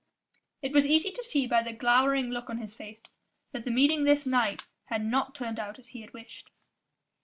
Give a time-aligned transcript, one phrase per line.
[0.63, 3.03] It was easy to see, by the glowering look on his face,
[3.51, 6.49] that the meeting this night had not turned out as he had wished.